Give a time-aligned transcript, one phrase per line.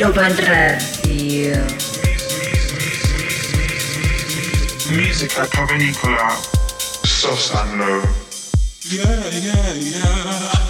[0.00, 1.62] Music, Radio.
[4.92, 6.40] Musica provenicola,
[7.04, 8.02] soft and low.
[8.88, 10.69] Yeah, yeah, yeah.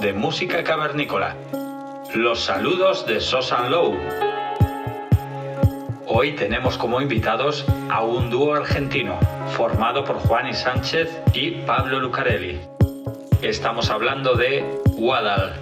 [0.00, 1.36] de Música Cavernícola.
[2.14, 3.96] Los saludos de Sosan Low.
[6.06, 9.18] Hoy tenemos como invitados a un dúo argentino
[9.56, 12.60] formado por Juan y Sánchez y Pablo Lucarelli.
[13.42, 15.54] Estamos hablando de Wadal.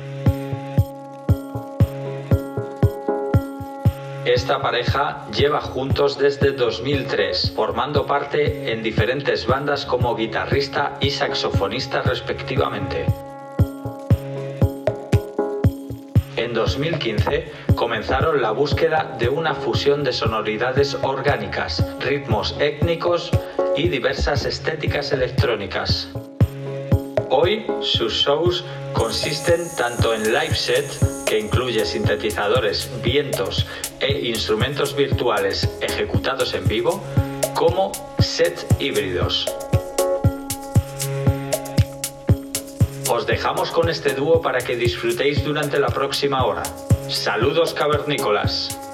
[4.24, 12.02] Esta pareja lleva juntos desde 2003, formando parte en diferentes bandas como guitarrista y saxofonista
[12.02, 13.06] respectivamente.
[16.64, 23.30] 2015 comenzaron la búsqueda de una fusión de sonoridades orgánicas, ritmos étnicos
[23.76, 26.08] y diversas estéticas electrónicas.
[27.28, 28.64] Hoy sus shows
[28.94, 30.86] consisten tanto en live set,
[31.26, 33.66] que incluye sintetizadores, vientos
[34.00, 37.04] e instrumentos virtuales ejecutados en vivo,
[37.54, 39.54] como set híbridos.
[43.24, 46.62] Os dejamos con este dúo para que disfrutéis durante la próxima hora.
[47.08, 48.93] Saludos cavernícolas.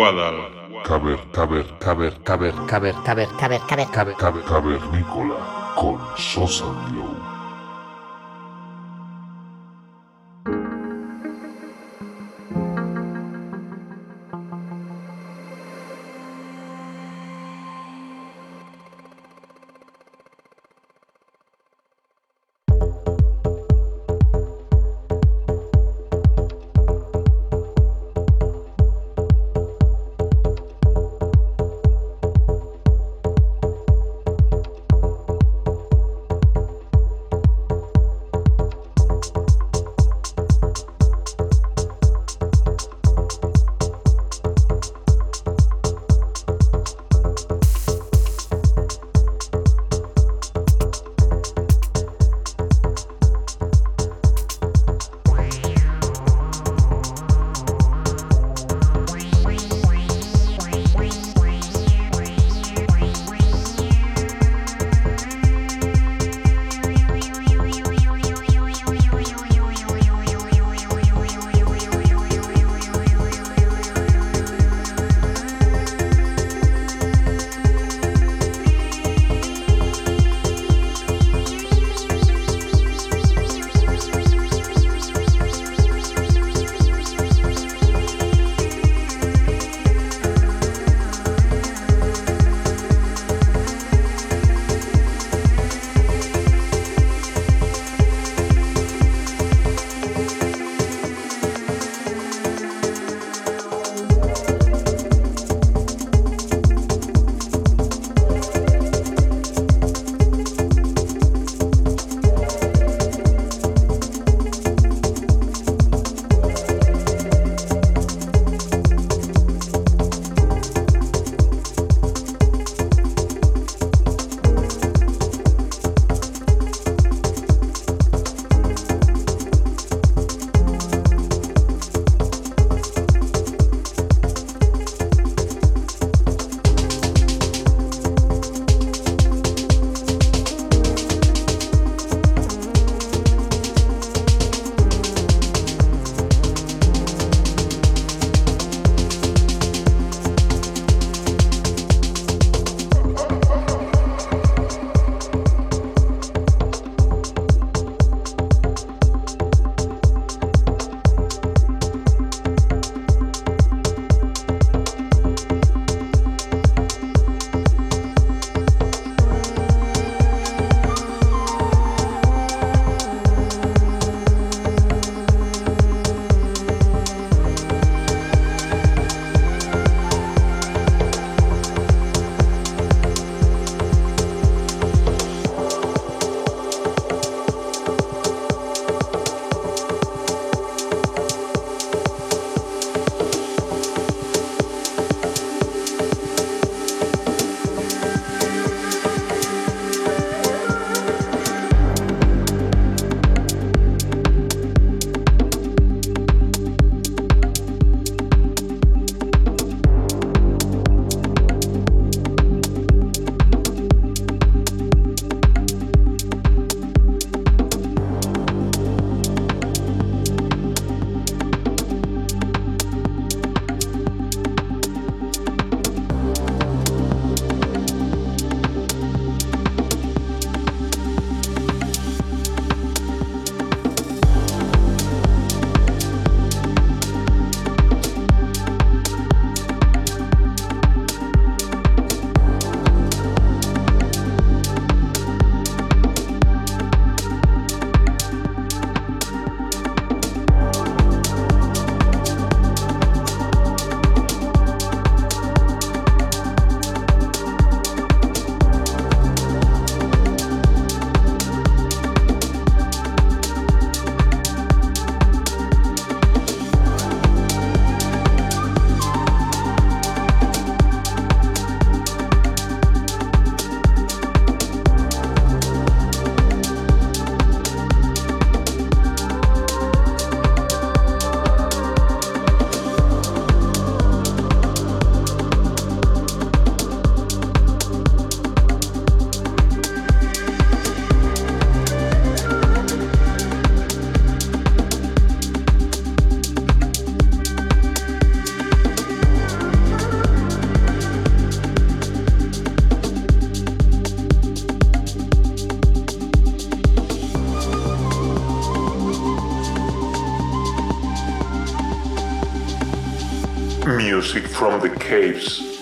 [0.00, 0.36] Wadal.
[0.82, 4.14] Caber, caber, caber, caber, Caber, caber, caber, caber, caber.
[4.16, 5.36] caber, cavernícola
[5.76, 7.29] con Sosa Glow.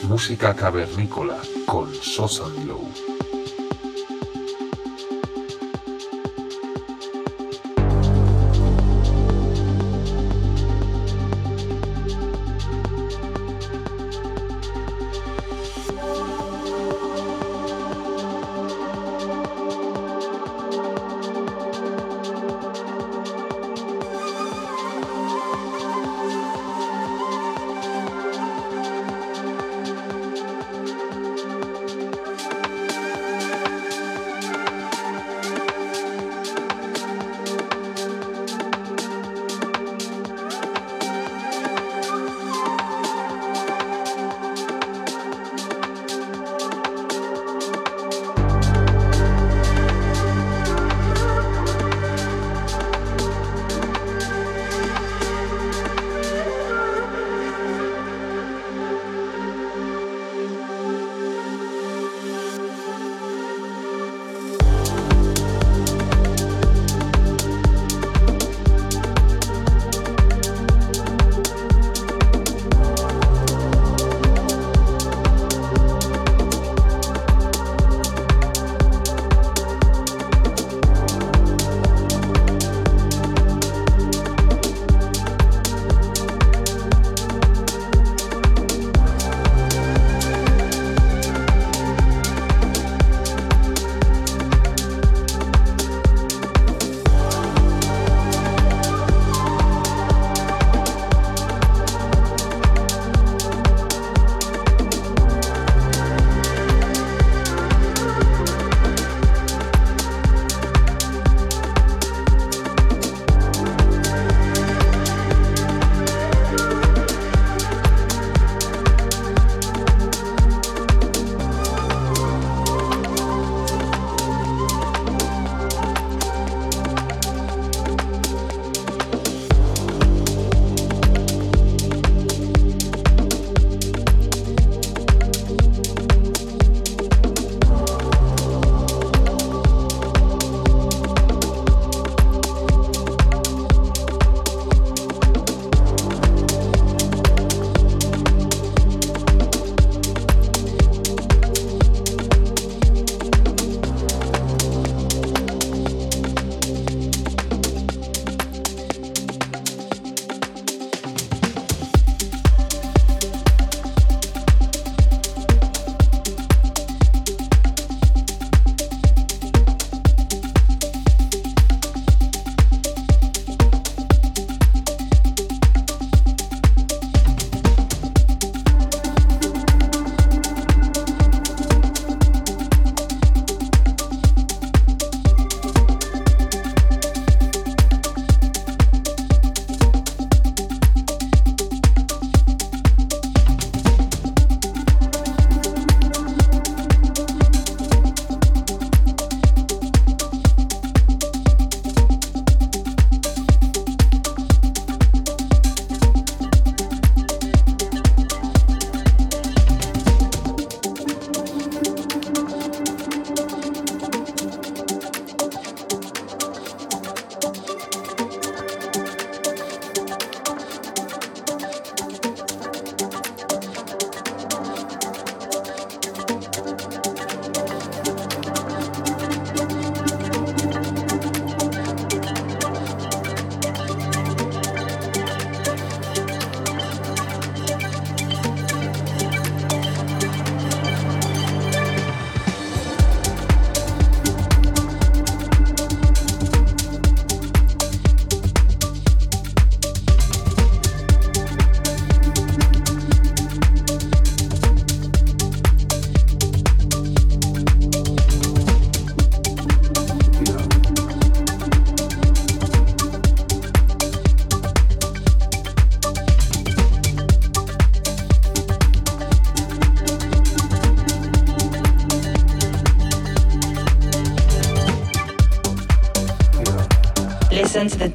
[0.05, 1.37] Música cavernícola
[1.67, 3.18] con Sosan Low.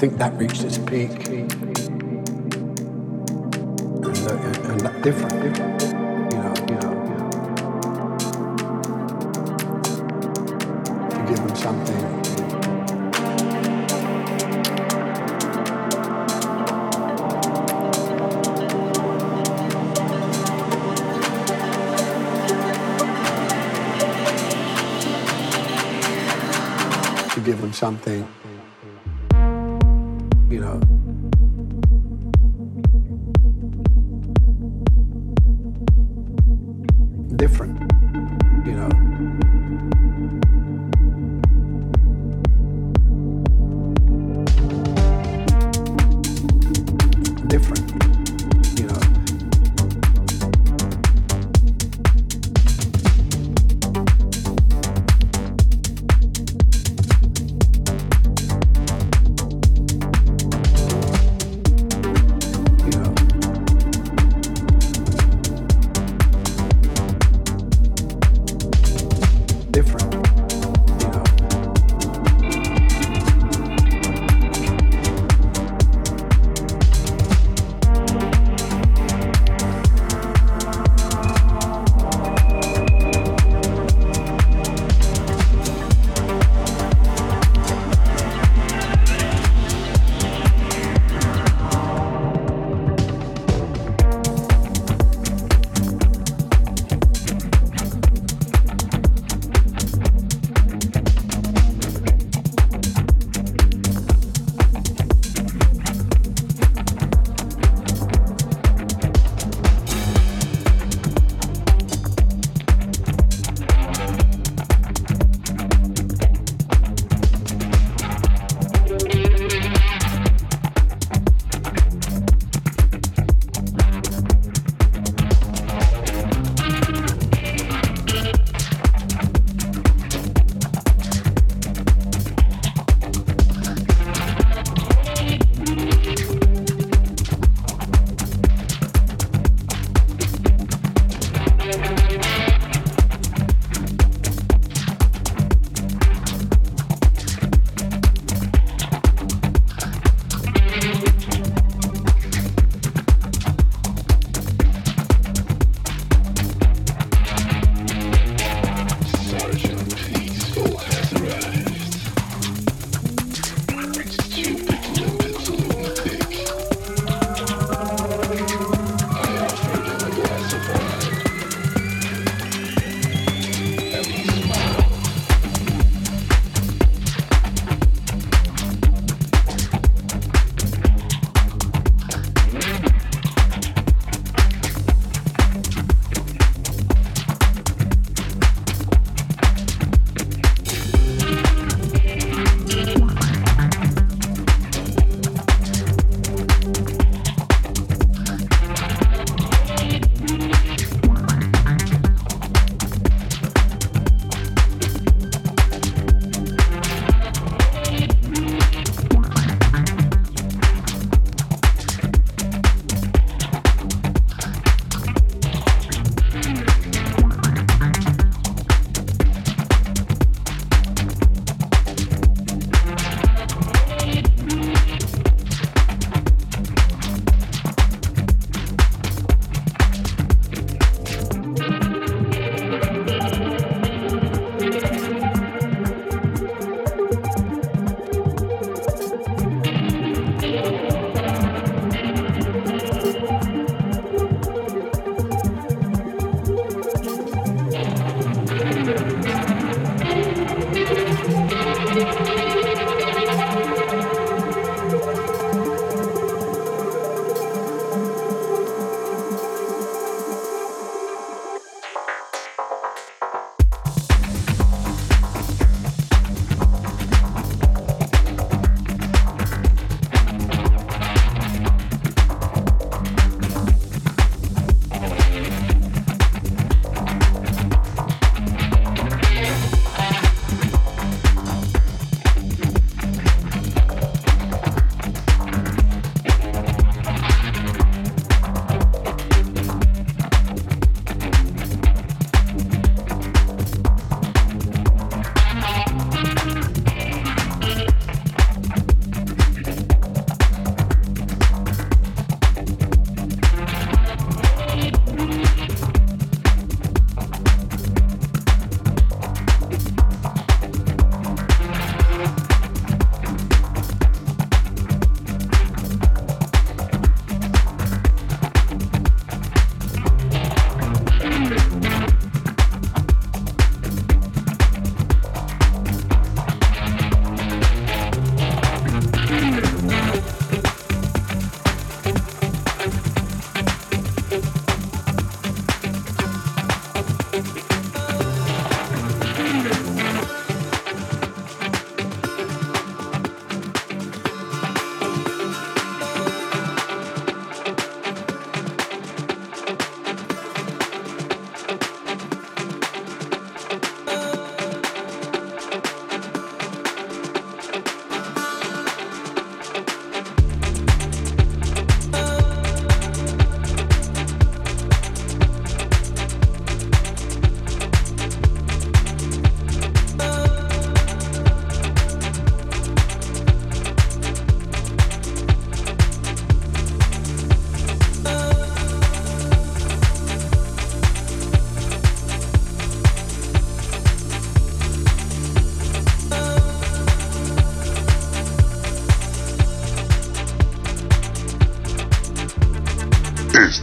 [0.00, 1.10] Think that reached its peak.
[1.28, 1.52] And,
[4.02, 4.32] uh,
[4.70, 5.82] and that different, different,
[6.32, 6.92] you know, you know,
[11.12, 12.00] you give them something.
[27.44, 28.39] Give them something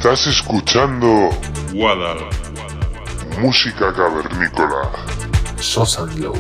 [0.07, 1.31] Estás escuchando
[1.73, 2.29] Wadal.
[3.41, 4.89] música cavernícola.
[5.59, 6.33] Sosa Glow.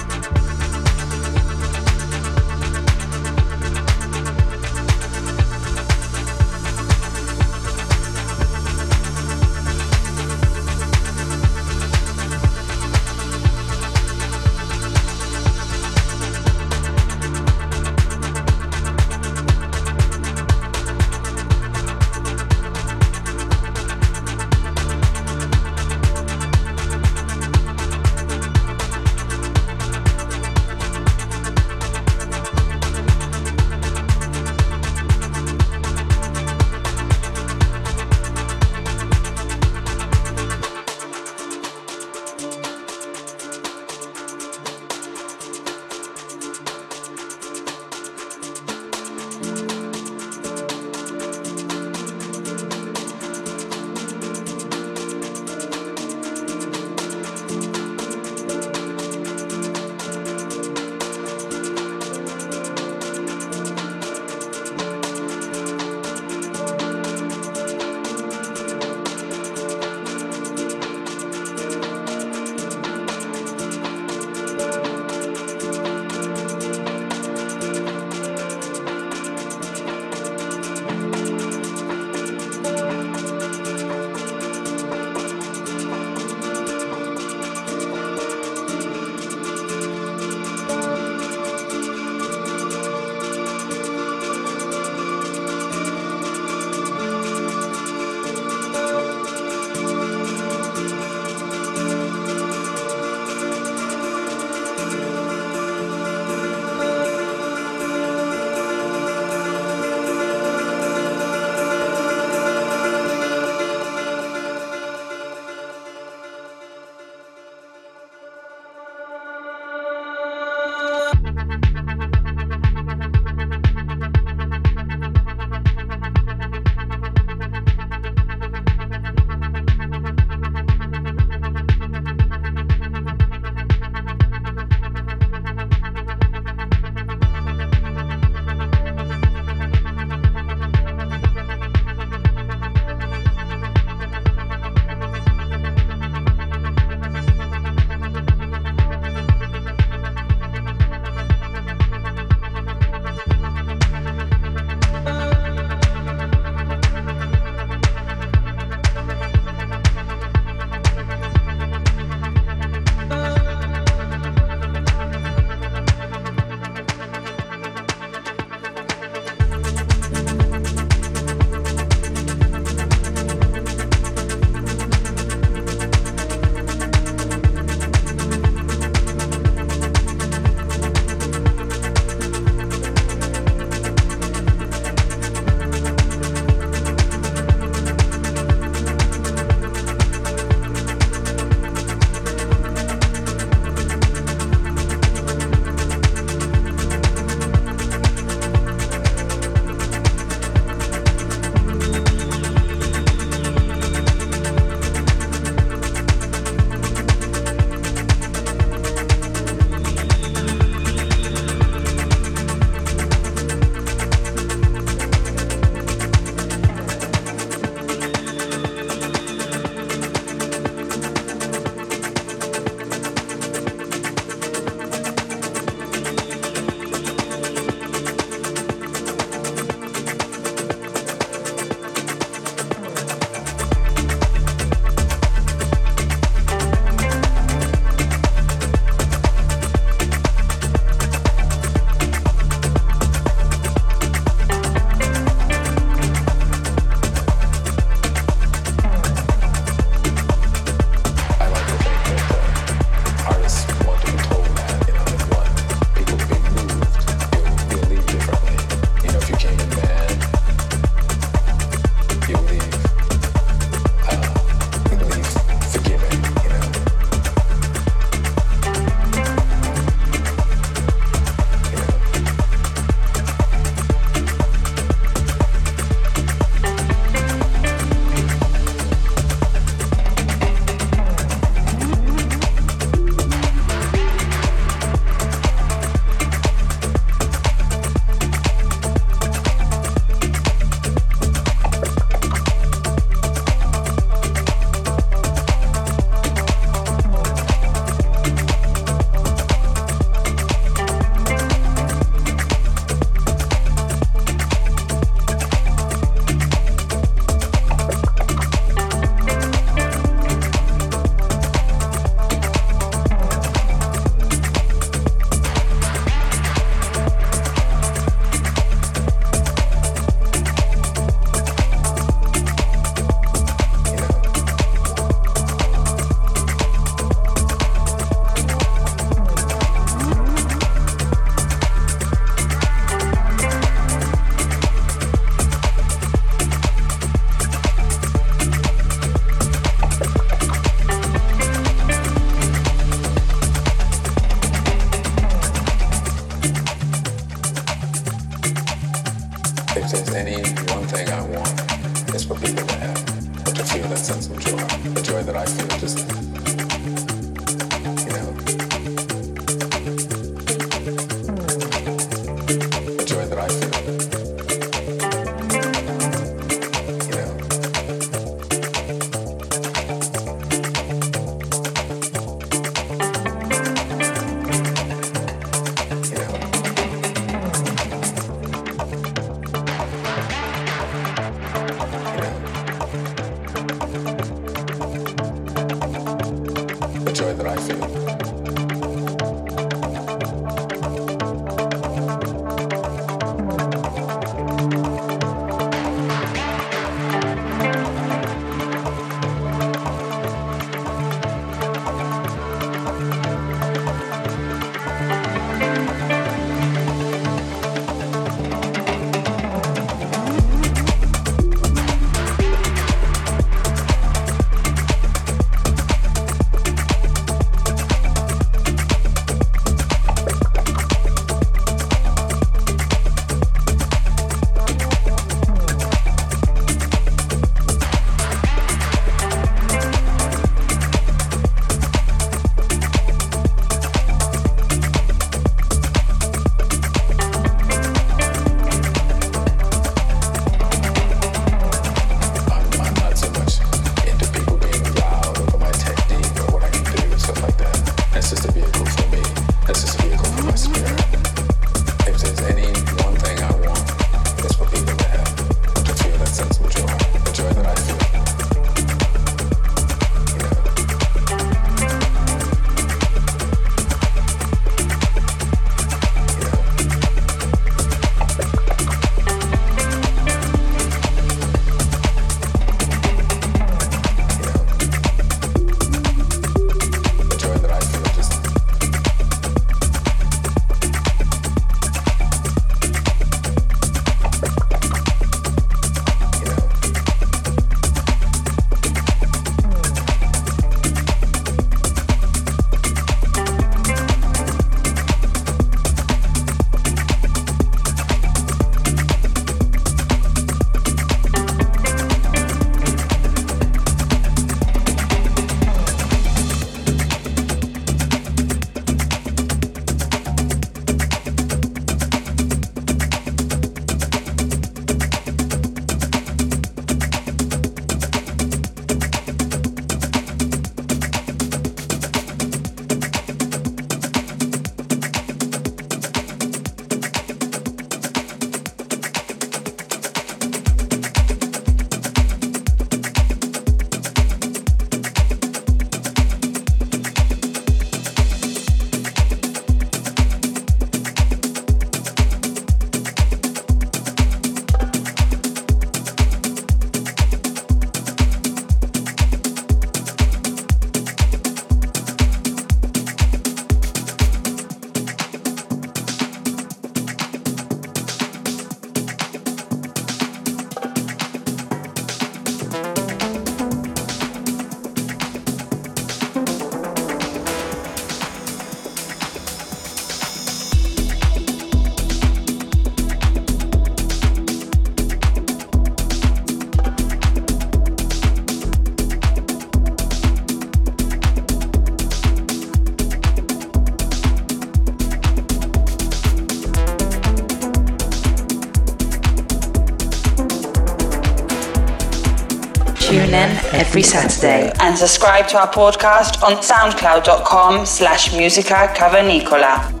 [594.01, 594.71] every Saturday.
[594.79, 600.00] And subscribe to our podcast on soundcloud.com slash musica cavernicola.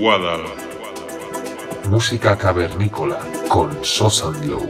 [0.00, 0.40] Guadal.
[1.90, 3.18] Música cavernícola
[3.50, 4.66] con Sosa Glow.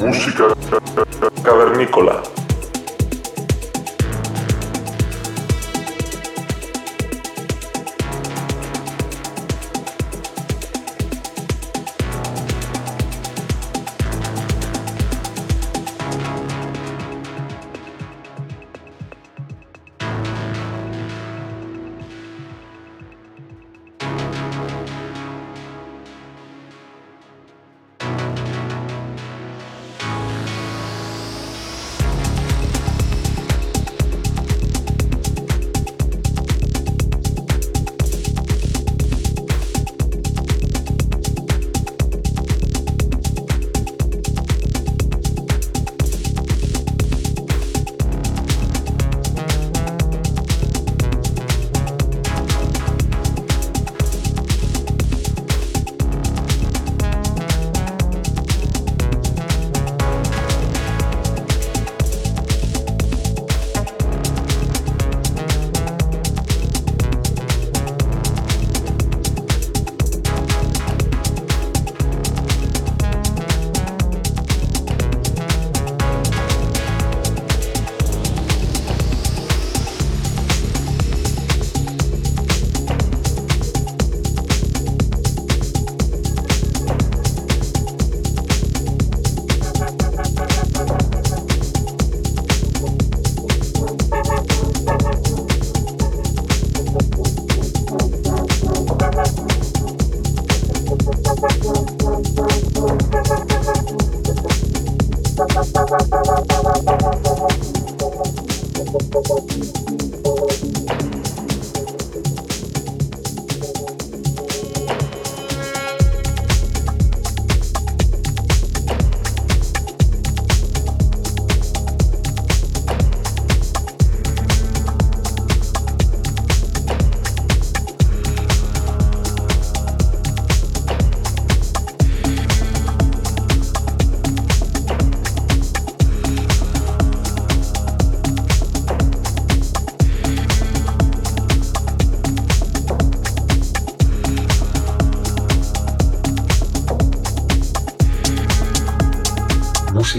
[0.00, 0.44] Música,
[1.42, 2.37] cavernícola.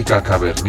[0.00, 0.59] Música cavernícola.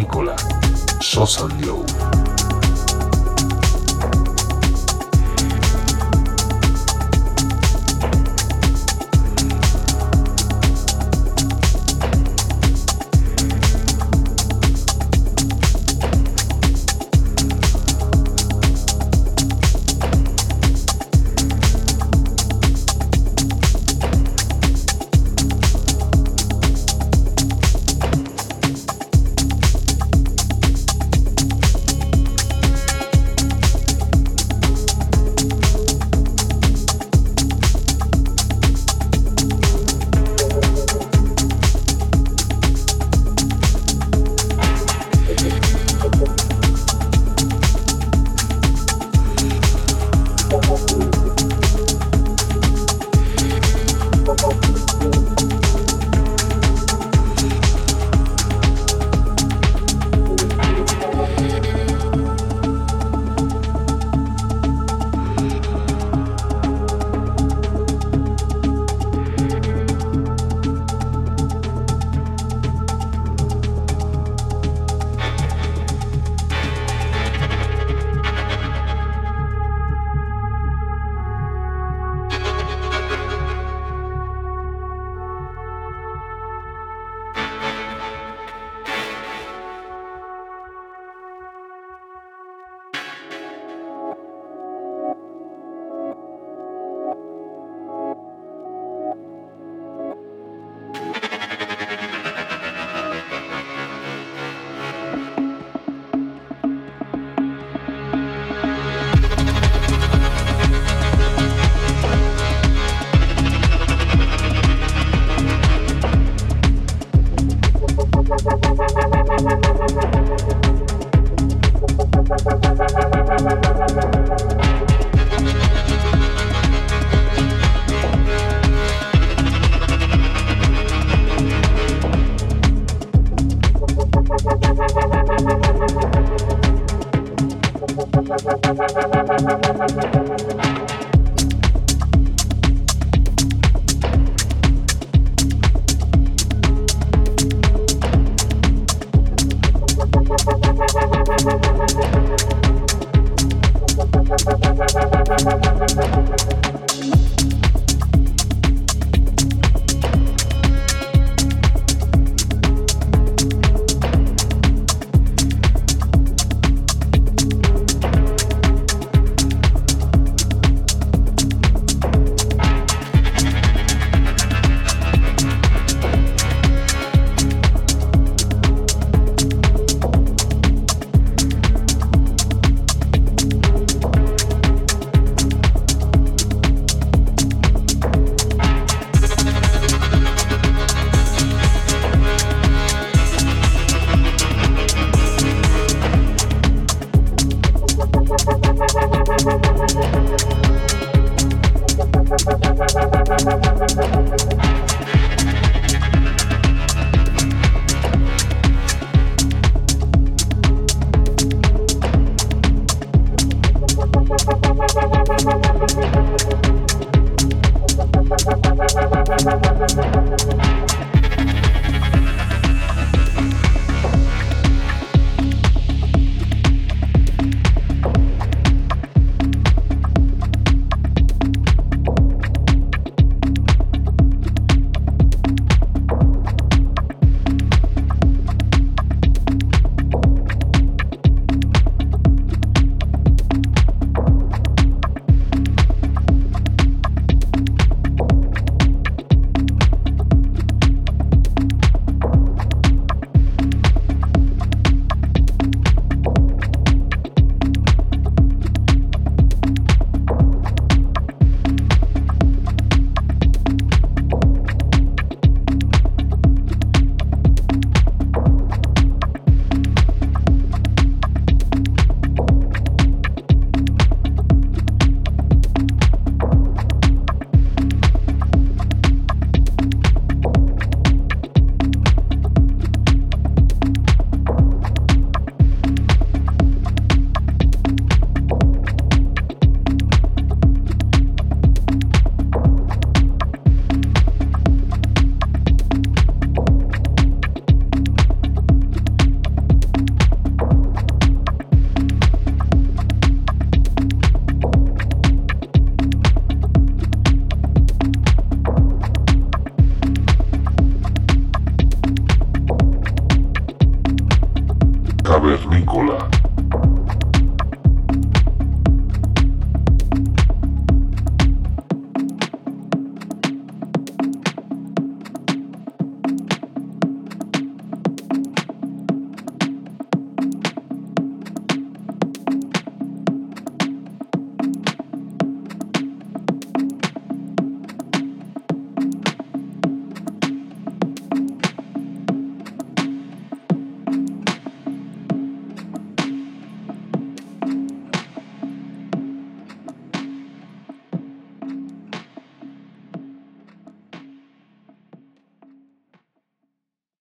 [139.94, 140.21] Thank you.